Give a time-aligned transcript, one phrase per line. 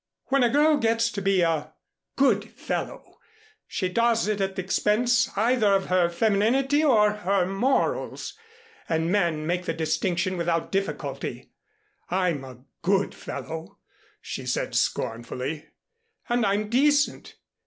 [0.29, 1.73] When a girl gets to be 'a
[2.15, 3.19] good fellow'
[3.67, 8.33] she does it at the expense either of her femininity or her morals.
[8.89, 11.51] And men make the distinction without difficulty.
[12.09, 13.77] I'm 'a good fellow,'"
[14.21, 15.67] she said scornfully,
[16.27, 17.35] "and I'm decent.